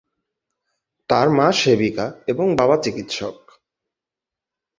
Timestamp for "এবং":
2.27-2.47